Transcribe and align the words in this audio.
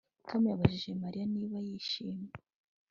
Tom 0.27 0.41
yabajije 0.51 0.89
Mariya 1.03 1.25
niba 1.33 1.57
yishimye 1.67 2.31